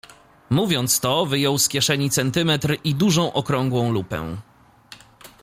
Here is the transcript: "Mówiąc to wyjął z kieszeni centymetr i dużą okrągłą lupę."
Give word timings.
"Mówiąc 0.49 0.99
to 0.99 1.25
wyjął 1.25 1.57
z 1.57 1.69
kieszeni 1.69 2.09
centymetr 2.09 2.77
i 2.83 2.95
dużą 2.95 3.33
okrągłą 3.33 3.91
lupę." 3.91 4.37